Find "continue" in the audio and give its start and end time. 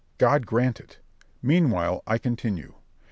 2.17-2.73